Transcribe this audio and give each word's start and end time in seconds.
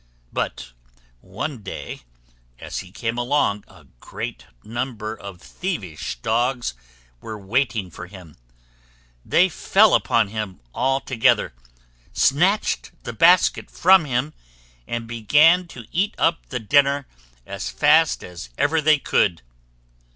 But 0.33 0.71
one 1.19 1.59
day, 1.61 2.01
as 2.57 2.79
he 2.79 2.91
came 2.91 3.19
along, 3.19 3.63
a 3.67 3.83
great 3.99 4.47
number 4.63 5.13
of 5.15 5.39
thievish 5.39 6.17
dogs 6.23 6.73
were 7.19 7.37
waiting 7.37 7.91
for 7.91 8.07
him. 8.07 8.35
They 9.23 9.47
fell 9.47 9.93
upon 9.93 10.29
him 10.29 10.59
all 10.73 11.01
together, 11.01 11.53
snatched 12.13 12.89
the 13.03 13.13
basket 13.13 13.69
from 13.69 14.05
him, 14.05 14.33
and 14.87 15.05
began 15.07 15.67
to 15.67 15.85
eat 15.91 16.15
up 16.17 16.47
the 16.47 16.59
dinner 16.59 17.05
as 17.45 17.69
fast 17.69 18.23
as 18.23 18.49
ever 18.57 18.81
they 18.81 18.97
could. 18.97 19.43